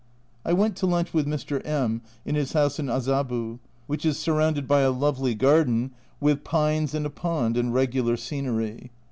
I 0.43 0.51
went 0.53 0.75
to 0.77 0.87
lunch 0.87 1.13
with 1.13 1.27
Mr. 1.27 1.61
Mj 1.63 2.01
in 2.25 2.33
his 2.33 2.53
house 2.53 2.79
in 2.79 2.87
Azabu, 2.87 3.59
which 3.85 4.03
is 4.03 4.17
surrounded 4.17 4.67
by 4.67 4.79
a 4.81 4.89
lovely 4.89 5.35
garden, 5.35 5.91
with 6.19 6.43
pines 6.43 6.95
and 6.95 7.05
a 7.05 7.11
pond 7.11 7.55
and 7.55 7.71
regular 7.71 8.17
scenery. 8.17 8.89